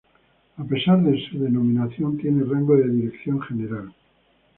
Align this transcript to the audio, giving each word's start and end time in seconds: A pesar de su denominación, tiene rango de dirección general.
A 0.57 0.63
pesar 0.63 1.03
de 1.03 1.15
su 1.29 1.37
denominación, 1.37 2.17
tiene 2.17 2.43
rango 2.43 2.75
de 2.75 2.89
dirección 2.89 3.39
general. 3.41 3.93